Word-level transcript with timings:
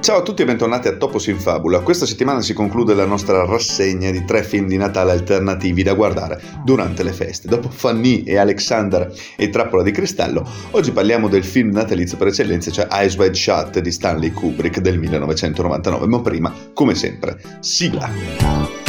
Ciao 0.00 0.18
a 0.18 0.22
tutti 0.22 0.42
e 0.42 0.44
bentornati 0.44 0.86
a 0.86 0.96
Topos 0.96 1.26
in 1.26 1.38
Fabula. 1.38 1.80
Questa 1.80 2.06
settimana 2.06 2.40
si 2.40 2.52
conclude 2.52 2.94
la 2.94 3.06
nostra 3.06 3.44
rassegna 3.44 4.10
di 4.12 4.24
tre 4.24 4.44
film 4.44 4.68
di 4.68 4.76
Natale 4.76 5.10
alternativi 5.10 5.82
da 5.82 5.94
guardare 5.94 6.40
durante 6.64 7.02
le 7.02 7.12
feste. 7.12 7.48
Dopo 7.48 7.68
Fanny 7.68 8.22
e 8.22 8.36
Alexander 8.36 9.12
e 9.36 9.48
Trappola 9.50 9.82
di 9.82 9.90
Cristallo, 9.90 10.48
oggi 10.72 10.92
parliamo 10.92 11.28
del 11.28 11.44
film 11.44 11.70
natalizio 11.70 12.16
per 12.16 12.28
eccellenza, 12.28 12.70
cioè 12.70 12.86
Eyes 12.90 13.16
Wide 13.16 13.34
Shut 13.34 13.80
di 13.80 13.90
Stanley 13.90 14.30
Kubrick 14.30 14.78
del 14.78 14.98
1999. 14.98 16.06
Ma 16.06 16.20
prima, 16.20 16.54
come 16.72 16.94
sempre, 16.94 17.40
sigla. 17.60 18.85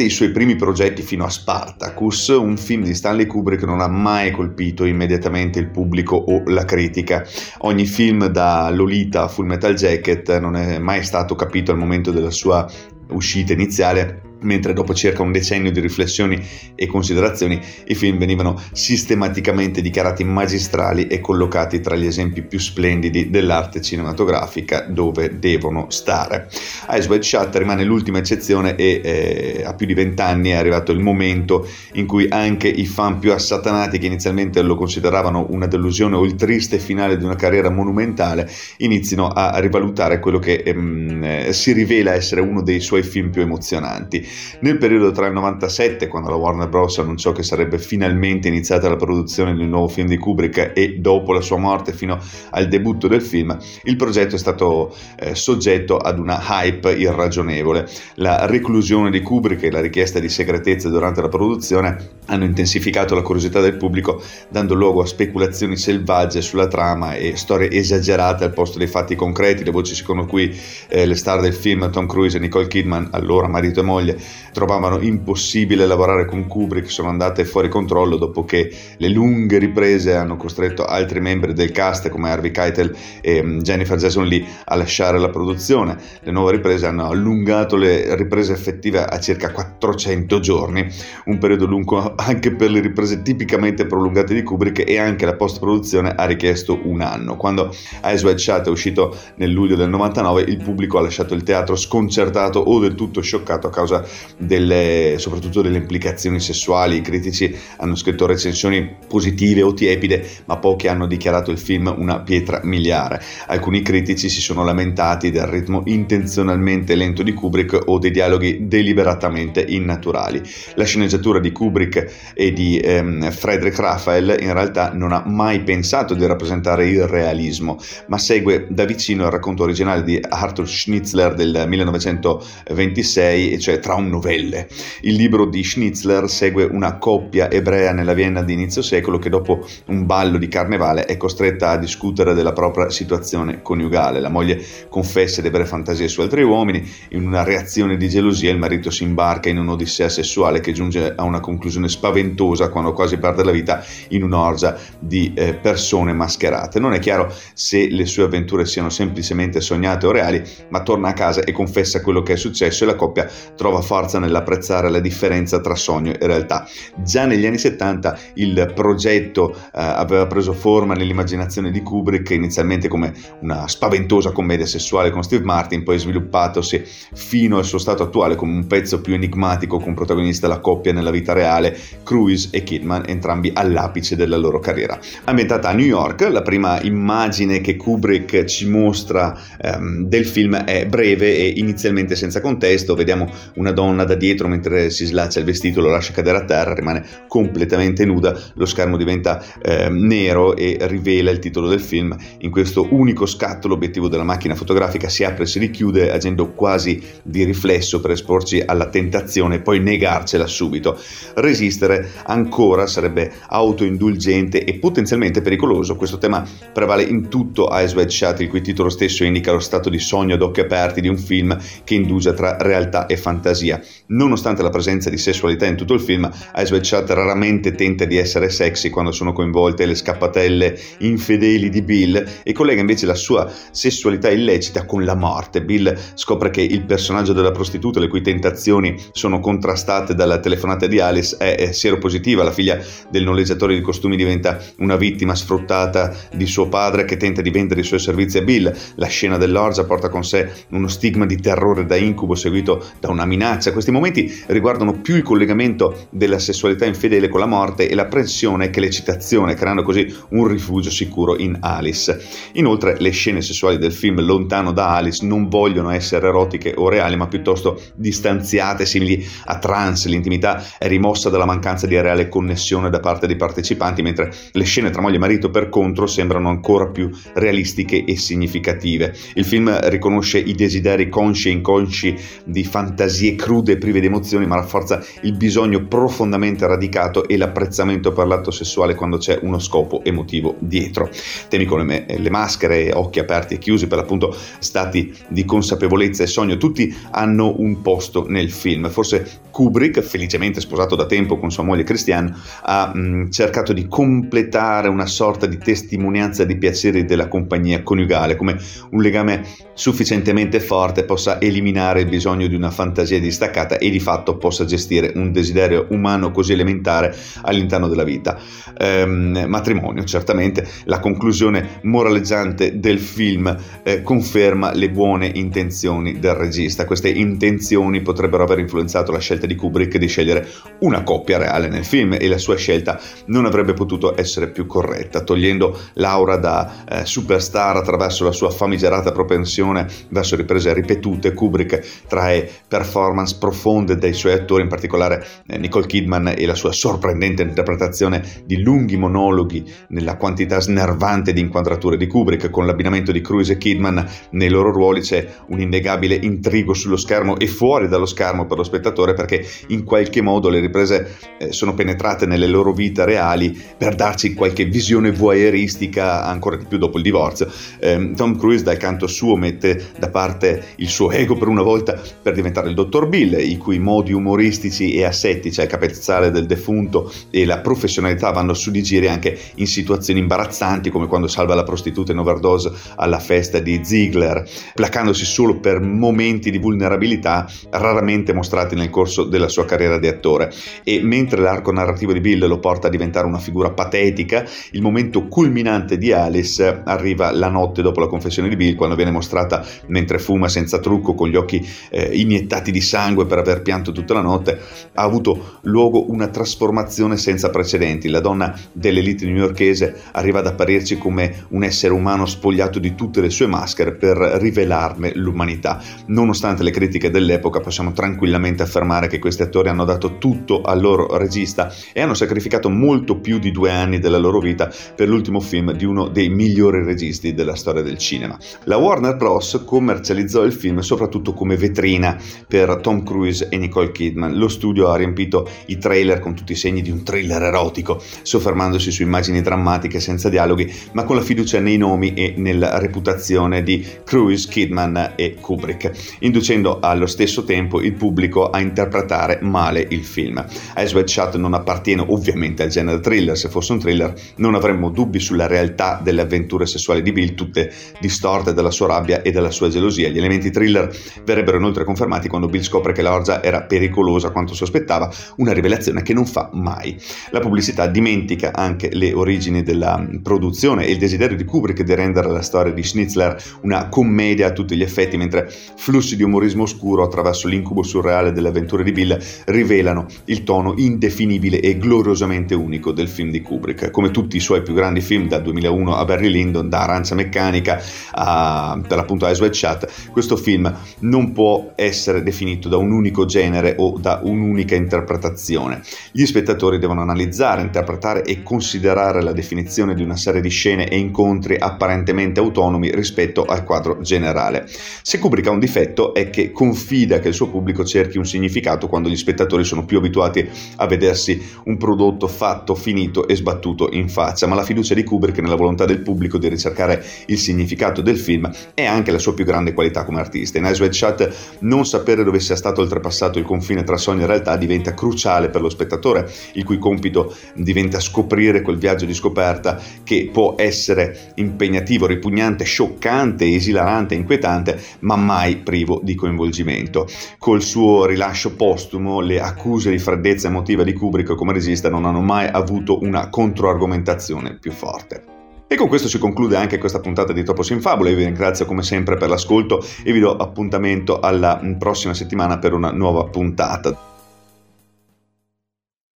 Parte 0.00 0.02
i 0.02 0.10
suoi 0.10 0.30
primi 0.30 0.56
progetti 0.56 1.02
fino 1.02 1.24
a 1.24 1.28
Spartacus, 1.28 2.28
un 2.28 2.56
film 2.56 2.84
di 2.84 2.94
Stanley 2.94 3.26
Kubrick 3.26 3.64
non 3.64 3.80
ha 3.80 3.88
mai 3.88 4.30
colpito 4.30 4.84
immediatamente 4.84 5.58
il 5.58 5.68
pubblico 5.68 6.16
o 6.16 6.42
la 6.46 6.64
critica. 6.64 7.24
Ogni 7.58 7.84
film 7.84 8.26
da 8.26 8.70
Lolita 8.70 9.24
a 9.24 9.28
Full 9.28 9.46
Metal 9.46 9.74
Jacket 9.74 10.38
non 10.38 10.56
è 10.56 10.78
mai 10.78 11.02
stato 11.02 11.34
capito 11.34 11.70
al 11.70 11.78
momento 11.78 12.10
della 12.10 12.30
sua 12.30 12.66
uscita 13.10 13.52
iniziale 13.52 14.29
mentre 14.42 14.72
dopo 14.72 14.94
circa 14.94 15.22
un 15.22 15.32
decennio 15.32 15.70
di 15.70 15.80
riflessioni 15.80 16.40
e 16.74 16.86
considerazioni 16.86 17.60
i 17.86 17.94
film 17.94 18.18
venivano 18.18 18.60
sistematicamente 18.72 19.80
dichiarati 19.80 20.24
magistrali 20.24 21.06
e 21.06 21.20
collocati 21.20 21.80
tra 21.80 21.96
gli 21.96 22.06
esempi 22.06 22.42
più 22.42 22.58
splendidi 22.58 23.30
dell'arte 23.30 23.80
cinematografica 23.80 24.86
dove 24.88 25.38
devono 25.38 25.86
stare. 25.90 26.48
Eyes 26.88 27.06
Wide 27.08 27.22
Shut 27.22 27.54
rimane 27.56 27.84
l'ultima 27.84 28.18
eccezione 28.18 28.76
e 28.76 29.00
eh, 29.02 29.62
a 29.64 29.74
più 29.74 29.86
di 29.86 29.94
vent'anni 29.94 30.50
è 30.50 30.54
arrivato 30.54 30.92
il 30.92 31.00
momento 31.00 31.68
in 31.94 32.06
cui 32.06 32.26
anche 32.28 32.68
i 32.68 32.86
fan 32.86 33.18
più 33.18 33.32
assatanati 33.32 33.98
che 33.98 34.06
inizialmente 34.06 34.62
lo 34.62 34.74
consideravano 34.74 35.46
una 35.50 35.66
delusione 35.66 36.16
o 36.16 36.24
il 36.24 36.34
triste 36.34 36.78
finale 36.78 37.16
di 37.16 37.24
una 37.24 37.36
carriera 37.36 37.70
monumentale 37.70 38.50
iniziano 38.78 39.28
a 39.28 39.58
rivalutare 39.58 40.20
quello 40.20 40.38
che 40.38 40.62
ehm, 40.64 41.22
eh, 41.22 41.52
si 41.52 41.72
rivela 41.72 42.12
essere 42.12 42.40
uno 42.40 42.62
dei 42.62 42.80
suoi 42.80 43.02
film 43.02 43.30
più 43.30 43.42
emozionanti. 43.42 44.26
Nel 44.60 44.78
periodo 44.78 45.10
tra 45.10 45.26
il 45.26 45.32
97, 45.32 46.08
quando 46.08 46.30
la 46.30 46.36
Warner 46.36 46.68
Bros. 46.68 46.98
annunciò 46.98 47.32
che 47.32 47.42
sarebbe 47.42 47.78
finalmente 47.78 48.48
iniziata 48.48 48.88
la 48.88 48.96
produzione 48.96 49.52
un 49.52 49.68
nuovo 49.68 49.88
film 49.88 50.06
di 50.06 50.16
Kubrick 50.16 50.72
e 50.74 50.96
dopo 50.98 51.32
la 51.32 51.40
sua 51.40 51.56
morte 51.56 51.92
fino 51.92 52.18
al 52.50 52.68
debutto 52.68 53.08
del 53.08 53.22
film, 53.22 53.56
il 53.84 53.96
progetto 53.96 54.34
è 54.34 54.38
stato 54.38 54.94
eh, 55.18 55.34
soggetto 55.34 55.96
ad 55.96 56.18
una 56.18 56.40
hype 56.46 56.92
irragionevole. 56.92 57.88
La 58.16 58.46
reclusione 58.46 59.10
di 59.10 59.20
Kubrick 59.20 59.62
e 59.64 59.70
la 59.70 59.80
richiesta 59.80 60.18
di 60.18 60.28
segretezza 60.28 60.88
durante 60.88 61.20
la 61.20 61.28
produzione 61.28 61.96
hanno 62.26 62.44
intensificato 62.44 63.14
la 63.14 63.22
curiosità 63.22 63.60
del 63.60 63.76
pubblico, 63.76 64.22
dando 64.48 64.74
luogo 64.74 65.02
a 65.02 65.06
speculazioni 65.06 65.76
selvagge 65.76 66.40
sulla 66.40 66.68
trama 66.68 67.14
e 67.14 67.36
storie 67.36 67.70
esagerate 67.70 68.44
al 68.44 68.52
posto 68.52 68.78
dei 68.78 68.86
fatti 68.86 69.14
concreti. 69.14 69.64
Le 69.64 69.70
voci 69.70 69.94
secondo 69.94 70.26
cui 70.26 70.56
eh, 70.88 71.06
le 71.06 71.14
star 71.14 71.40
del 71.40 71.54
film, 71.54 71.90
Tom 71.90 72.06
Cruise 72.06 72.36
e 72.36 72.40
Nicole 72.40 72.66
Kidman, 72.66 73.08
allora 73.12 73.48
marito 73.48 73.80
e 73.80 73.82
moglie, 73.82 74.18
trovavano 74.52 75.00
impossibile 75.00 75.86
lavorare 75.86 76.26
con 76.26 76.46
Kubrick 76.46 76.90
sono 76.90 77.08
andate 77.08 77.44
fuori 77.44 77.68
controllo 77.68 78.16
dopo 78.16 78.44
che 78.44 78.72
le 78.96 79.08
lunghe 79.08 79.58
riprese 79.58 80.14
hanno 80.14 80.36
costretto 80.36 80.84
altri 80.84 81.20
membri 81.20 81.52
del 81.52 81.70
cast 81.70 82.08
come 82.08 82.30
Harvey 82.30 82.50
Keitel 82.50 82.94
e 83.20 83.42
mm, 83.42 83.58
Jennifer 83.60 83.98
Jason 83.98 84.26
Lee 84.26 84.44
a 84.64 84.76
lasciare 84.76 85.18
la 85.18 85.28
produzione. 85.28 85.96
Le 86.20 86.30
nuove 86.30 86.52
riprese 86.52 86.86
hanno 86.86 87.08
allungato 87.08 87.76
le 87.76 88.14
riprese 88.16 88.52
effettive 88.52 89.04
a 89.04 89.18
circa 89.18 89.50
400 89.50 90.40
giorni, 90.40 90.86
un 91.26 91.38
periodo 91.38 91.66
lungo 91.66 92.14
anche 92.16 92.54
per 92.54 92.70
le 92.70 92.80
riprese 92.80 93.22
tipicamente 93.22 93.86
prolungate 93.86 94.34
di 94.34 94.42
Kubrick 94.42 94.88
e 94.88 94.98
anche 94.98 95.24
la 95.26 95.34
post-produzione 95.34 96.14
ha 96.16 96.24
richiesto 96.24 96.78
un 96.84 97.00
anno. 97.00 97.36
Quando 97.36 97.74
Eyes 98.02 98.22
Wide 98.22 98.38
Shut 98.38 98.66
è 98.66 98.70
uscito 98.70 99.16
nel 99.36 99.50
luglio 99.50 99.76
del 99.76 99.88
99 99.88 100.42
il 100.42 100.58
pubblico 100.58 100.98
ha 100.98 101.02
lasciato 101.02 101.34
il 101.34 101.42
teatro 101.42 101.76
sconcertato 101.76 102.58
o 102.58 102.78
del 102.78 102.94
tutto 102.94 103.20
scioccato 103.20 103.66
a 103.66 103.70
causa 103.70 104.04
delle, 104.36 105.14
soprattutto 105.18 105.62
delle 105.62 105.78
implicazioni 105.78 106.40
sessuali. 106.40 106.96
I 106.96 107.00
critici 107.00 107.54
hanno 107.78 107.94
scritto 107.94 108.26
recensioni 108.26 108.96
positive 109.06 109.62
o 109.62 109.74
tiepide, 109.74 110.26
ma 110.46 110.58
pochi 110.58 110.88
hanno 110.88 111.06
dichiarato 111.06 111.50
il 111.50 111.58
film 111.58 111.92
una 111.96 112.20
pietra 112.20 112.60
miliare. 112.64 113.22
Alcuni 113.46 113.82
critici 113.82 114.28
si 114.28 114.40
sono 114.40 114.64
lamentati 114.64 115.30
del 115.30 115.46
ritmo 115.46 115.82
intenzionalmente 115.86 116.94
lento 116.94 117.22
di 117.22 117.32
Kubrick 117.32 117.82
o 117.86 117.98
dei 117.98 118.10
dialoghi 118.10 118.66
deliberatamente 118.66 119.64
innaturali. 119.66 120.42
La 120.74 120.84
sceneggiatura 120.84 121.38
di 121.38 121.52
Kubrick 121.52 122.32
e 122.34 122.52
di 122.52 122.78
ehm, 122.78 123.30
Friedrich 123.30 123.78
Raphael 123.78 124.36
in 124.40 124.52
realtà 124.52 124.92
non 124.92 125.12
ha 125.12 125.22
mai 125.26 125.62
pensato 125.62 126.14
di 126.14 126.26
rappresentare 126.26 126.88
il 126.88 127.06
realismo, 127.06 127.78
ma 128.06 128.18
segue 128.18 128.66
da 128.68 128.84
vicino 128.84 129.24
il 129.24 129.30
racconto 129.30 129.62
originale 129.62 130.02
di 130.02 130.18
Arthur 130.20 130.68
Schnitzler 130.68 131.34
del 131.34 131.64
1926, 131.66 133.58
cioè 133.60 133.78
tra 133.78 133.94
novelle. 134.08 134.68
Il 135.02 135.14
libro 135.14 135.46
di 135.46 135.62
Schnitzler 135.62 136.28
segue 136.28 136.64
una 136.64 136.98
coppia 136.98 137.50
ebrea 137.50 137.92
nella 137.92 138.14
Vienna 138.14 138.42
di 138.42 138.52
inizio 138.52 138.82
secolo 138.82 139.18
che 139.18 139.28
dopo 139.28 139.66
un 139.86 140.06
ballo 140.06 140.38
di 140.38 140.48
carnevale 140.48 141.04
è 141.04 141.16
costretta 141.16 141.70
a 141.70 141.76
discutere 141.76 142.34
della 142.34 142.52
propria 142.52 142.90
situazione 142.90 143.62
coniugale. 143.62 144.20
La 144.20 144.28
moglie 144.28 144.62
confessa 144.88 145.40
di 145.40 145.48
avere 145.48 145.66
fantasie 145.66 146.08
su 146.08 146.20
altri 146.20 146.42
uomini, 146.42 146.88
in 147.10 147.26
una 147.26 147.42
reazione 147.42 147.96
di 147.96 148.08
gelosia 148.08 148.50
il 148.50 148.58
marito 148.58 148.90
si 148.90 149.04
imbarca 149.04 149.48
in 149.48 149.58
un'odissea 149.58 150.08
sessuale 150.08 150.60
che 150.60 150.72
giunge 150.72 151.14
a 151.14 151.22
una 151.22 151.40
conclusione 151.40 151.88
spaventosa 151.88 152.68
quando 152.68 152.92
quasi 152.92 153.18
perde 153.18 153.44
la 153.44 153.50
vita 153.50 153.84
in 154.08 154.22
un'orgia 154.22 154.76
di 154.98 155.32
eh, 155.34 155.54
persone 155.54 156.12
mascherate. 156.12 156.78
Non 156.80 156.92
è 156.92 156.98
chiaro 156.98 157.32
se 157.54 157.88
le 157.88 158.06
sue 158.06 158.24
avventure 158.24 158.64
siano 158.66 158.90
semplicemente 158.90 159.60
sognate 159.60 160.06
o 160.06 160.10
reali, 160.10 160.42
ma 160.68 160.82
torna 160.82 161.08
a 161.08 161.12
casa 161.12 161.42
e 161.42 161.52
confessa 161.52 162.00
quello 162.00 162.22
che 162.22 162.34
è 162.34 162.36
successo 162.36 162.84
e 162.84 162.86
la 162.86 162.96
coppia 162.96 163.28
trova 163.56 163.79
forza 163.80 164.18
nell'apprezzare 164.18 164.90
la 164.90 165.00
differenza 165.00 165.60
tra 165.60 165.74
sogno 165.74 166.12
e 166.12 166.26
realtà. 166.26 166.66
Già 166.96 167.26
negli 167.26 167.46
anni 167.46 167.58
70 167.58 168.18
il 168.34 168.72
progetto 168.74 169.52
eh, 169.52 169.56
aveva 169.72 170.26
preso 170.26 170.52
forma 170.52 170.94
nell'immaginazione 170.94 171.70
di 171.70 171.82
Kubrick, 171.82 172.30
inizialmente 172.30 172.88
come 172.88 173.12
una 173.40 173.68
spaventosa 173.68 174.32
commedia 174.32 174.66
sessuale 174.66 175.10
con 175.10 175.22
Steve 175.22 175.44
Martin, 175.44 175.82
poi 175.82 175.98
sviluppatosi 175.98 176.82
fino 176.84 177.58
al 177.58 177.64
suo 177.64 177.78
stato 177.78 178.02
attuale 178.02 178.34
come 178.34 178.52
un 178.52 178.66
pezzo 178.66 179.00
più 179.00 179.14
enigmatico 179.14 179.78
con 179.78 179.94
protagonista 179.94 180.48
la 180.48 180.58
coppia 180.58 180.92
nella 180.92 181.10
vita 181.10 181.32
reale, 181.32 181.76
Cruise 182.02 182.48
e 182.52 182.62
Kidman, 182.62 183.04
entrambi 183.06 183.50
all'apice 183.54 184.16
della 184.16 184.36
loro 184.36 184.58
carriera. 184.58 184.98
Ambientata 185.24 185.68
a 185.68 185.72
New 185.72 185.86
York, 185.86 186.22
la 186.30 186.42
prima 186.42 186.80
immagine 186.82 187.60
che 187.60 187.76
Kubrick 187.76 188.44
ci 188.44 188.68
mostra 188.68 189.36
ehm, 189.60 190.04
del 190.06 190.26
film 190.26 190.56
è 190.56 190.86
breve 190.86 191.36
e 191.36 191.54
inizialmente 191.56 192.16
senza 192.16 192.40
contesto, 192.40 192.94
vediamo 192.94 193.28
una 193.54 193.69
donna 193.72 194.04
da 194.04 194.14
dietro 194.14 194.48
mentre 194.48 194.90
si 194.90 195.06
slaccia 195.06 195.38
il 195.38 195.44
vestito, 195.44 195.80
lo 195.80 195.88
lascia 195.88 196.12
cadere 196.12 196.38
a 196.38 196.44
terra, 196.44 196.74
rimane 196.74 197.04
completamente 197.28 198.04
nuda, 198.04 198.38
lo 198.54 198.66
schermo 198.66 198.96
diventa 198.96 199.42
eh, 199.62 199.88
nero 199.88 200.56
e 200.56 200.76
rivela 200.82 201.30
il 201.30 201.38
titolo 201.38 201.68
del 201.68 201.80
film. 201.80 202.16
In 202.38 202.50
questo 202.50 202.86
unico 202.90 203.26
scatto 203.26 203.68
l'obiettivo 203.68 204.08
della 204.08 204.24
macchina 204.24 204.54
fotografica 204.54 205.08
si 205.08 205.24
apre 205.24 205.44
e 205.44 205.46
si 205.46 205.58
richiude 205.58 206.10
agendo 206.10 206.52
quasi 206.52 207.02
di 207.22 207.44
riflesso 207.44 208.00
per 208.00 208.12
esporci 208.12 208.62
alla 208.64 208.88
tentazione 208.88 209.56
e 209.56 209.60
poi 209.60 209.80
negarcela 209.80 210.46
subito. 210.46 210.98
Resistere 211.34 212.10
ancora 212.24 212.86
sarebbe 212.86 213.32
autoindulgente 213.48 214.64
e 214.64 214.78
potenzialmente 214.78 215.42
pericoloso. 215.42 215.96
Questo 215.96 216.18
tema 216.18 216.46
prevale 216.72 217.02
in 217.02 217.28
tutto 217.28 217.70
Eyes 217.70 217.94
Wide 217.94 218.10
Shut, 218.10 218.40
il 218.40 218.48
cui 218.48 218.60
titolo 218.60 218.88
stesso 218.88 219.24
indica 219.24 219.52
lo 219.52 219.60
stato 219.60 219.88
di 219.88 219.98
sogno 219.98 220.34
ad 220.34 220.42
occhi 220.42 220.60
aperti 220.60 221.00
di 221.00 221.08
un 221.08 221.16
film 221.16 221.56
che 221.84 221.94
indugia 221.94 222.32
tra 222.32 222.56
realtà 222.58 223.06
e 223.06 223.16
fantasia 223.16 223.59
fantasia. 223.60 223.80
Nonostante 224.06 224.62
la 224.62 224.70
presenza 224.70 225.10
di 225.10 225.18
sessualità 225.18 225.66
in 225.66 225.76
tutto 225.76 225.94
il 225.94 226.00
film, 226.00 226.28
White 226.54 226.84
Shut 226.84 227.10
raramente 227.10 227.74
tenta 227.74 228.04
di 228.04 228.16
essere 228.16 228.48
sexy 228.48 228.88
quando 228.90 229.12
sono 229.12 229.32
coinvolte 229.32 229.86
le 229.86 229.94
scappatelle 229.94 230.78
infedeli 230.98 231.68
di 231.68 231.82
Bill 231.82 232.26
e 232.42 232.52
collega 232.52 232.80
invece 232.80 233.06
la 233.06 233.14
sua 233.14 233.50
sessualità 233.70 234.30
illecita 234.30 234.84
con 234.84 235.04
la 235.04 235.14
morte. 235.14 235.62
Bill 235.62 235.96
scopre 236.14 236.50
che 236.50 236.62
il 236.62 236.82
personaggio 236.82 237.32
della 237.32 237.52
prostituta, 237.52 238.00
le 238.00 238.08
cui 238.08 238.22
tentazioni 238.22 238.96
sono 239.12 239.40
contrastate 239.40 240.14
dalla 240.14 240.38
telefonata 240.38 240.86
di 240.86 240.98
Alice, 240.98 241.36
è 241.36 241.72
seropositiva. 241.72 242.42
La 242.42 242.52
figlia 242.52 242.78
del 243.10 243.24
noleggiatore 243.24 243.74
di 243.74 243.80
costumi 243.80 244.16
diventa 244.16 244.58
una 244.78 244.96
vittima 244.96 245.34
sfruttata 245.34 246.14
di 246.34 246.46
suo 246.46 246.68
padre 246.68 247.04
che 247.04 247.16
tenta 247.16 247.42
di 247.42 247.50
vendere 247.50 247.80
i 247.80 247.84
suoi 247.84 248.00
servizi 248.00 248.38
a 248.38 248.42
Bill. 248.42 248.74
La 248.96 249.06
scena 249.06 249.36
dell'orgia 249.36 249.84
porta 249.84 250.08
con 250.08 250.24
sé 250.24 250.50
uno 250.70 250.88
stigma 250.88 251.26
di 251.26 251.36
terrore 251.36 251.84
da 251.84 251.96
incubo 251.96 252.34
seguito 252.34 252.84
da 252.98 253.10
una 253.10 253.24
minaccia. 253.24 253.49
Questi 253.58 253.90
momenti 253.90 254.42
riguardano 254.46 255.00
più 255.00 255.16
il 255.16 255.22
collegamento 255.22 256.06
della 256.10 256.38
sessualità 256.38 256.84
infedele 256.84 257.28
con 257.28 257.40
la 257.40 257.46
morte 257.46 257.88
e 257.88 257.94
la 257.94 258.06
pressione 258.06 258.70
che 258.70 258.78
l'eccitazione, 258.78 259.54
creando 259.54 259.82
così 259.82 260.06
un 260.30 260.46
rifugio 260.46 260.90
sicuro 260.90 261.36
in 261.36 261.56
Alice. 261.60 262.20
Inoltre 262.54 262.96
le 262.98 263.10
scene 263.10 263.42
sessuali 263.42 263.78
del 263.78 263.92
film 263.92 264.20
Lontano 264.20 264.72
da 264.72 264.94
Alice 264.94 265.26
non 265.26 265.48
vogliono 265.48 265.90
essere 265.90 266.28
erotiche 266.28 266.74
o 266.76 266.88
reali, 266.88 267.16
ma 267.16 267.26
piuttosto 267.26 267.80
distanziate, 267.94 268.86
simili 268.86 269.26
a 269.46 269.58
trance. 269.58 270.08
L'intimità 270.08 270.64
è 270.78 270.86
rimossa 270.86 271.28
dalla 271.28 271.44
mancanza 271.44 271.86
di 271.86 272.00
reale 272.00 272.28
connessione 272.28 272.88
da 272.88 273.00
parte 273.00 273.26
dei 273.26 273.36
partecipanti, 273.36 274.02
mentre 274.02 274.32
le 274.52 274.64
scene 274.64 274.90
tra 274.90 275.02
moglie 275.02 275.16
e 275.16 275.20
marito 275.20 275.50
per 275.50 275.68
contro 275.68 276.06
sembrano 276.06 276.48
ancora 276.48 276.86
più 276.86 277.10
realistiche 277.34 278.04
e 278.04 278.16
significative. 278.16 279.14
Il 279.34 279.44
film 279.44 279.76
riconosce 279.88 280.38
i 280.38 280.54
desideri 280.54 281.08
consci 281.08 281.48
e 281.48 281.52
inconsci 281.52 282.16
di 282.44 282.64
fantasie 282.64 283.34
crude 283.40 283.72
e 283.72 283.78
prive 283.78 284.00
di 284.00 284.06
emozioni, 284.06 284.46
ma 284.46 284.56
rafforza 284.56 285.02
il 285.22 285.32
bisogno 285.32 285.86
profondamente 285.86 286.66
radicato 286.66 287.26
e 287.26 287.38
l'apprezzamento 287.38 288.12
per 288.12 288.26
l'atto 288.26 288.50
sessuale 288.50 288.94
quando 288.94 289.16
c'è 289.16 289.38
uno 289.40 289.58
scopo 289.58 290.04
emotivo 290.04 290.56
dietro. 290.58 291.08
Temi 291.48 291.64
come 291.64 292.04
le 292.06 292.30
maschere, 292.30 292.92
occhi 292.92 293.18
aperti 293.18 293.54
e 293.54 293.58
chiusi, 293.58 293.86
per 293.86 293.96
l'appunto 293.96 294.36
stati 294.58 295.14
di 295.28 295.46
consapevolezza 295.46 296.22
e 296.22 296.26
sogno, 296.26 296.58
tutti 296.58 296.94
hanno 297.12 297.54
un 297.56 297.80
posto 297.80 298.26
nel 298.28 298.50
film. 298.50 298.90
Forse 298.90 299.40
Kubrick, 299.50 300.00
felicemente 300.00 300.60
sposato 300.60 300.94
da 300.94 301.06
tempo 301.06 301.38
con 301.38 301.50
sua 301.50 301.62
moglie 301.62 301.82
Christiane, 301.82 302.34
ha 302.62 302.92
mh, 302.94 303.30
cercato 303.30 303.72
di 303.72 303.88
completare 303.88 304.88
una 304.88 305.06
sorta 305.06 305.46
di 305.46 305.56
testimonianza 305.56 306.44
di 306.44 306.58
piaceri 306.58 307.06
della 307.06 307.28
compagnia 307.28 307.82
coniugale, 307.82 308.36
come 308.36 308.58
un 308.90 309.00
legame 309.00 309.44
sufficientemente 309.72 310.60
forte 310.60 311.04
possa 311.04 311.40
eliminare 311.40 312.02
il 312.02 312.08
bisogno 312.08 312.46
di 312.46 312.54
una 312.54 312.70
fantasia 312.70 313.18
distaccata 313.30 313.78
e 313.78 313.88
di 313.90 314.00
fatto 314.00 314.36
possa 314.36 314.64
gestire 314.64 315.12
un 315.14 315.32
desiderio 315.32 315.86
umano 315.90 316.30
così 316.30 316.52
elementare 316.52 317.14
all'interno 317.42 317.88
della 317.88 318.04
vita. 318.04 318.38
Ehm, 318.76 319.44
matrimonio, 319.46 320.04
certamente, 320.04 320.66
la 320.84 320.98
conclusione 320.98 321.78
moraleggiante 321.82 322.78
del 322.78 322.98
film 322.98 323.56
eh, 323.82 324.02
conferma 324.02 324.72
le 324.72 324.90
buone 324.90 325.30
intenzioni 325.32 326.18
del 326.18 326.34
regista. 326.34 326.84
Queste 326.84 327.08
intenzioni 327.08 328.02
potrebbero 328.02 328.42
aver 328.42 328.58
influenzato 328.58 329.12
la 329.12 329.18
scelta 329.18 329.46
di 329.46 329.54
Kubrick 329.54 329.96
di 329.96 330.08
scegliere 330.08 330.46
una 330.80 331.02
coppia 331.02 331.38
reale 331.38 331.68
nel 331.68 331.84
film 331.84 332.16
e 332.18 332.26
la 332.26 332.38
sua 332.38 332.56
scelta 332.56 332.98
non 333.26 333.46
avrebbe 333.46 333.74
potuto 333.74 334.18
essere 334.18 334.48
più 334.48 334.66
corretta, 334.66 335.22
togliendo 335.22 335.78
Laura 335.94 336.36
da 336.36 336.84
eh, 336.88 337.04
superstar 337.04 337.76
attraverso 337.76 338.24
la 338.24 338.32
sua 338.32 338.50
famigerata 338.50 339.12
propensione 339.12 339.86
verso 340.08 340.36
riprese 340.36 340.72
ripetute, 340.72 341.32
Kubrick 341.32 342.06
trae 342.08 342.48
performance 342.66 343.19
profonde 343.38 343.96
dai 343.96 344.12
suoi 344.12 344.32
attori, 344.32 344.62
in 344.62 344.68
particolare 344.68 345.24
eh, 345.46 345.58
Nicole 345.58 345.86
Kidman 345.86 346.34
e 346.36 346.46
la 346.46 346.54
sua 346.54 346.72
sorprendente 346.72 347.42
interpretazione 347.42 348.22
di 348.44 348.62
lunghi 348.62 348.96
monologhi 348.96 349.64
nella 349.88 350.16
quantità 350.16 350.60
snervante 350.60 351.32
di 351.32 351.40
inquadrature 351.40 351.96
di 351.96 352.06
Kubrick, 352.06 352.50
con 352.50 352.66
l'abbinamento 352.66 353.12
di 353.12 353.20
Cruise 353.20 353.52
e 353.52 353.58
Kidman 353.58 354.06
nei 354.30 354.48
loro 354.48 354.70
ruoli 354.72 355.00
c'è 355.00 355.26
un 355.48 355.60
innegabile 355.60 356.14
intrigo 356.14 356.74
sullo 356.74 356.96
schermo 356.96 357.38
e 357.38 357.46
fuori 357.46 357.88
dallo 357.88 358.06
schermo 358.06 358.46
per 358.46 358.58
lo 358.58 358.64
spettatore 358.64 359.14
perché 359.14 359.44
in 359.68 359.84
qualche 359.84 360.20
modo 360.20 360.48
le 360.48 360.60
riprese 360.60 361.16
eh, 361.38 361.52
sono 361.52 361.74
penetrate 361.74 362.26
nelle 362.26 362.46
loro 362.46 362.72
vite 362.72 363.04
reali 363.04 363.58
per 363.76 363.94
darci 363.94 364.34
qualche 364.34 364.64
visione 364.64 365.10
voyeuristica 365.10 366.24
ancora 366.24 366.56
di 366.56 366.64
più 366.66 366.78
dopo 366.78 366.96
il 366.96 367.02
divorzio. 367.02 367.50
Eh, 367.78 368.12
Tom 368.16 368.36
Cruise 368.38 368.64
dal 368.64 368.76
canto 368.76 369.06
suo 369.06 369.36
mette 369.36 369.90
da 369.98 370.08
parte 370.08 370.62
il 370.76 370.88
suo 370.88 371.10
ego 371.10 371.36
per 371.36 371.48
una 371.48 371.62
volta 371.62 372.00
per 372.22 372.34
diventare 372.34 372.68
il 372.68 372.74
dottor 372.74 373.08
Bill, 373.10 373.38
i 373.38 373.58
cui 373.58 373.78
modi 373.78 374.12
umoristici 374.12 374.94
e 374.94 375.04
assettici 375.04 375.60
al 375.60 375.66
capezzale 375.66 376.30
del 376.30 376.46
defunto 376.46 377.12
e 377.28 377.44
la 377.44 377.58
professionalità 377.58 378.30
vanno 378.30 378.54
su 378.54 378.70
di 378.70 378.82
giri 378.82 379.08
anche 379.08 379.38
in 379.56 379.66
situazioni 379.66 380.20
imbarazzanti 380.20 380.88
come 380.88 381.06
quando 381.06 381.26
salva 381.26 381.54
la 381.54 381.64
prostituta 381.64 382.12
in 382.12 382.18
overdose 382.18 382.72
alla 382.96 383.18
festa 383.18 383.58
di 383.58 383.80
Ziegler, 383.82 384.48
placandosi 384.74 385.24
solo 385.24 385.58
per 385.58 385.80
momenti 385.80 386.50
di 386.50 386.58
vulnerabilità 386.58 387.50
raramente 387.70 388.32
mostrati 388.32 388.74
nel 388.74 388.90
corso 388.90 389.24
della 389.24 389.48
sua 389.48 389.64
carriera 389.64 389.98
di 389.98 390.06
attore. 390.06 390.52
E 390.84 391.00
mentre 391.02 391.40
l'arco 391.40 391.72
narrativo 391.72 392.12
di 392.12 392.20
Bill 392.20 392.46
lo 392.46 392.58
porta 392.60 392.86
a 392.86 392.90
diventare 392.90 393.26
una 393.26 393.38
figura 393.38 393.70
patetica, 393.70 394.46
il 394.70 394.82
momento 394.82 395.26
culminante 395.26 395.98
di 395.98 396.12
Alice 396.12 396.82
arriva 396.84 397.30
la 397.32 397.48
notte 397.48 397.82
dopo 397.82 398.00
la 398.00 398.06
confessione 398.06 398.48
di 398.48 398.56
Bill 398.56 398.76
quando 398.76 398.94
viene 398.94 399.10
mostrata 399.10 399.66
mentre 399.86 400.18
fuma 400.18 400.48
senza 400.48 400.78
trucco 400.78 401.14
con 401.14 401.28
gli 401.28 401.36
occhi 401.36 401.66
eh, 401.90 402.10
iniettati 402.12 402.70
di 402.70 402.80
sangue 402.90 403.26
per 403.26 403.38
aver 403.38 403.62
pianto 403.62 403.92
tutta 403.92 404.14
la 404.14 404.20
notte, 404.20 404.58
ha 404.94 405.02
avuto 405.02 405.58
luogo 405.62 406.10
una 406.10 406.26
trasformazione 406.26 407.16
senza 407.16 407.50
precedenti. 407.50 408.08
La 408.08 408.18
donna 408.20 408.52
dell'elite 408.72 409.26
newyorkese 409.26 409.94
arriva 410.12 410.40
ad 410.40 410.48
apparirci 410.48 410.98
come 410.98 411.46
un 411.50 411.62
essere 411.62 411.92
umano 411.92 412.26
spogliato 412.26 412.80
di 412.80 412.96
tutte 412.96 413.20
le 413.20 413.30
sue 413.30 413.46
maschere 413.46 413.94
per 413.94 414.16
rivelarne 414.16 415.12
l'umanità. 415.14 415.80
Nonostante 416.06 416.64
le 416.64 416.72
critiche 416.72 417.10
dell'epoca, 417.10 417.60
possiamo 417.60 417.92
tranquillamente 417.92 418.64
affermare 418.64 419.06
che 419.06 419.20
questi 419.20 419.42
attori 419.42 419.68
hanno 419.68 419.84
dato 419.84 420.18
tutto 420.18 420.62
al 420.62 420.80
loro 420.80 421.16
regista 421.16 421.72
e 421.92 422.00
hanno 422.00 422.14
sacrificato 422.14 422.68
molto 422.68 423.20
più 423.20 423.38
di 423.38 423.52
due 423.52 423.70
anni 423.70 424.00
della 424.00 424.18
loro 424.18 424.40
vita 424.40 424.72
per 424.96 425.08
l'ultimo 425.08 425.38
film 425.38 425.72
di 425.72 425.84
uno 425.84 426.08
dei 426.08 426.28
migliori 426.28 426.82
registi 426.82 427.34
della 427.34 427.54
storia 427.54 427.82
del 427.82 427.98
cinema. 427.98 428.36
La 428.64 428.76
Warner 428.76 429.16
Bros. 429.16 429.62
commercializzò 429.64 430.42
il 430.42 430.52
film 430.52 430.80
soprattutto 430.80 431.32
come 431.32 431.56
vetrina 431.56 432.18
per 432.48 432.79
Tom 432.80 433.04
Cruise 433.04 433.48
e 433.48 433.56
Nicole 433.56 433.92
Kidman. 433.92 434.36
Lo 434.36 434.48
studio 434.48 434.88
ha 434.88 434.96
riempito 434.96 435.48
i 435.66 435.78
trailer 435.78 436.18
con 436.18 436.34
tutti 436.34 436.52
i 436.52 436.56
segni 436.56 436.82
di 436.82 436.90
un 436.90 437.02
thriller 437.02 437.42
erotico, 437.42 438.02
soffermandosi 438.22 438.90
su 438.90 439.02
immagini 439.02 439.40
drammatiche 439.40 440.00
senza 440.00 440.28
dialoghi, 440.28 440.72
ma 440.92 441.04
con 441.04 441.16
la 441.16 441.22
fiducia 441.22 441.60
nei 441.60 441.76
nomi 441.76 442.14
e 442.14 442.34
nella 442.36 442.78
reputazione 442.78 443.62
di 443.62 443.86
Cruise, 444.04 444.48
Kidman 444.48 445.12
e 445.16 445.36
Kubrick, 445.40 446.16
inducendo 446.20 446.78
allo 446.80 447.06
stesso 447.06 447.44
tempo 447.44 447.80
il 447.80 447.92
pubblico 447.94 448.50
a 448.50 448.60
interpretare 448.60 449.38
male 449.42 449.86
il 449.90 450.04
film. 450.04 450.44
White 450.76 451.08
Shut 451.08 451.36
non 451.36 451.54
appartiene 451.54 452.04
ovviamente 452.06 452.62
al 452.62 452.68
genere 452.68 453.00
thriller, 453.00 453.36
se 453.36 453.48
fosse 453.48 453.72
un 453.72 453.78
thriller 453.78 454.12
non 454.36 454.54
avremmo 454.54 454.90
dubbi 454.90 455.20
sulla 455.20 455.46
realtà 455.46 456.00
delle 456.02 456.22
avventure 456.22 456.66
sessuali 456.66 457.02
di 457.02 457.12
Bill, 457.12 457.34
tutte 457.34 457.72
distorte 458.00 458.52
dalla 458.52 458.70
sua 458.70 458.86
rabbia 458.86 459.22
e 459.22 459.30
dalla 459.30 459.50
sua 459.50 459.68
gelosia. 459.68 460.08
Gli 460.08 460.18
elementi 460.18 460.50
thriller 460.50 460.90
verrebbero 461.24 461.58
inoltre 461.58 461.84
confermati 461.84 462.28
quando 462.28 462.48
Bill 462.48 462.62
scopre 462.70 462.92
che 462.92 463.02
l'orgia 463.02 463.42
era 463.42 463.62
pericolosa 463.62 464.30
quanto 464.30 464.54
sospettava, 464.54 465.12
una 465.36 465.52
rivelazione 465.52 466.02
che 466.02 466.14
non 466.14 466.26
fa 466.26 466.50
mai. 466.54 466.96
La 467.30 467.40
pubblicità 467.40 467.86
dimentica 467.86 468.52
anche 468.54 468.88
le 468.92 469.12
origini 469.12 469.62
della 469.62 470.04
produzione 470.22 470.86
e 470.86 470.92
il 470.92 470.98
desiderio 470.98 471.36
di 471.36 471.44
Kubrick 471.44 471.82
di 471.82 471.94
rendere 471.94 472.30
la 472.30 472.42
storia 472.42 472.72
di 472.72 472.82
Schnitzler 472.82 473.40
una 473.62 473.88
commedia 473.88 474.48
a 474.48 474.52
tutti 474.52 474.76
gli 474.76 474.82
effetti, 474.82 475.16
mentre 475.16 475.48
flussi 475.76 476.16
di 476.16 476.22
umorismo 476.22 476.62
oscuro 476.62 477.04
attraverso 477.04 477.46
l'incubo 477.46 477.82
surreale 477.82 478.32
delle 478.32 478.48
avventure 478.48 478.82
di 478.82 478.92
Bill 478.92 479.18
rivelano 479.46 480.06
il 480.26 480.44
tono 480.44 480.74
indefinibile 480.76 481.60
e 481.60 481.76
gloriosamente 481.76 482.54
unico 482.54 482.92
del 482.92 483.08
film 483.08 483.30
di 483.30 483.42
Kubrick. 483.42 483.90
Come 483.90 484.10
tutti 484.10 484.36
i 484.36 484.40
suoi 484.40 484.62
più 484.62 484.74
grandi 484.74 485.00
film 485.00 485.28
dal 485.28 485.42
2001 485.42 485.94
a 485.94 486.04
Barry 486.04 486.30
Lyndon, 486.30 486.68
da 486.68 486.82
Arancia 486.82 487.14
Meccanica 487.14 487.80
a, 488.12 488.80
per 488.86 488.96
l'appunto 488.96 489.20
appunto 489.20 489.26
Eyes 489.26 489.40
Wide 489.40 489.54
Shut, 489.54 490.10
questo 490.10 490.36
film 490.36 490.72
non 491.00 491.32
può 491.32 491.72
essere 491.74 492.22
definito 492.22 492.59
da 492.68 492.76
un 492.76 492.92
unico 492.92 493.24
genere 493.24 493.74
o 493.78 493.98
da 493.98 494.20
un'unica 494.22 494.74
interpretazione. 494.74 495.82
Gli 496.12 496.26
spettatori 496.26 496.78
devono 496.78 497.00
analizzare, 497.00 497.62
interpretare 497.62 498.22
e 498.22 498.42
considerare 498.42 499.22
la 499.22 499.32
definizione 499.32 499.94
di 499.94 500.02
una 500.02 500.16
serie 500.16 500.40
di 500.40 500.48
scene 500.48 500.88
e 500.88 500.98
incontri 500.98 501.56
apparentemente 501.56 502.40
autonomi 502.40 502.90
rispetto 502.94 503.44
al 503.44 503.64
quadro 503.64 504.00
generale. 504.00 504.66
Se 505.02 505.18
Kubrick 505.18 505.48
ha 505.48 505.50
un 505.50 505.58
difetto 505.58 506.14
è 506.14 506.30
che 506.30 506.52
confida 506.52 507.18
che 507.18 507.28
il 507.28 507.34
suo 507.34 507.48
pubblico 507.48 507.84
cerchi 507.84 508.18
un 508.18 508.26
significato 508.26 508.88
quando 508.88 509.08
gli 509.08 509.16
spettatori 509.16 509.64
sono 509.64 509.84
più 509.84 509.98
abituati 509.98 510.48
a 510.76 510.86
vedersi 510.86 511.40
un 511.64 511.76
prodotto 511.76 512.28
fatto, 512.28 512.74
finito 512.74 513.26
e 513.26 513.36
sbattuto 513.36 513.88
in 513.92 514.08
faccia, 514.08 514.46
ma 514.46 514.54
la 514.54 514.64
fiducia 514.64 514.94
di 514.94 515.04
Kubrick 515.04 515.38
nella 515.38 515.56
volontà 515.56 515.84
del 515.84 516.00
pubblico 516.00 516.38
di 516.38 516.48
ricercare 516.48 517.04
il 517.26 517.38
significato 517.38 518.02
del 518.02 518.18
film 518.18 518.50
è 518.74 518.84
anche 518.84 519.10
la 519.10 519.18
sua 519.18 519.34
più 519.34 519.44
grande 519.44 519.72
qualità 519.72 520.04
come 520.04 520.20
artista. 520.20 520.58
In 520.58 520.64
Ice 520.64 520.80
White 520.80 520.96
Shut 520.96 521.58
non 521.60 521.84
sapere 521.86 522.24
dove 522.24 522.40
sia 522.50 522.56
stato 522.56 522.80
oltrepassato 522.80 523.38
il 523.38 523.44
confine 523.44 523.84
tra 523.84 523.96
sogno 523.96 524.24
e 524.24 524.26
realtà 524.26 524.56
diventa 524.56 524.92
cruciale 524.92 525.50
per 525.50 525.60
lo 525.60 525.68
spettatore, 525.68 526.28
il 526.54 526.64
cui 526.64 526.78
compito 526.78 527.32
diventa 527.54 528.00
scoprire 528.00 528.60
quel 528.60 528.76
viaggio 528.76 529.04
di 529.04 529.14
scoperta 529.14 529.80
che 530.02 530.30
può 530.32 530.54
essere 530.56 531.32
impegnativo, 531.36 532.06
ripugnante, 532.06 532.64
scioccante, 532.64 533.54
esilarante, 533.54 534.16
inquietante, 534.16 534.80
ma 535.00 535.14
mai 535.14 535.58
privo 535.58 536.00
di 536.02 536.16
coinvolgimento. 536.16 537.06
Col 537.38 537.62
suo 537.62 538.04
rilascio 538.04 538.56
postumo, 538.56 539.20
le 539.20 539.40
accuse 539.40 539.90
di 539.90 539.98
freddezza 539.98 540.48
emotiva 540.48 540.82
di 540.82 540.92
Kubrick 540.92 541.36
come 541.36 541.52
regista 541.52 541.88
non 541.88 542.04
hanno 542.04 542.20
mai 542.20 542.48
avuto 542.48 542.98
una 543.00 543.28
controargomentazione 543.28 544.58
più 544.58 544.72
forte. 544.72 545.39
E 545.72 545.76
con 545.76 545.86
questo 545.86 546.08
si 546.08 546.18
conclude 546.18 546.56
anche 546.56 546.78
questa 546.78 546.98
puntata 546.98 547.32
di 547.32 547.44
Tropos 547.44 547.70
in 547.70 547.80
Fabula. 547.80 548.10
Io 548.10 548.16
vi 548.16 548.24
ringrazio 548.24 548.66
come 548.66 548.82
sempre 548.82 549.16
per 549.16 549.28
l'ascolto 549.28 549.80
e 550.02 550.10
vi 550.10 550.18
do 550.18 550.34
appuntamento 550.34 551.20
alla 551.20 551.60
prossima 551.78 552.12
settimana 552.12 552.58
per 552.58 552.72
una 552.72 552.90
nuova 552.90 553.22
puntata. 553.26 554.09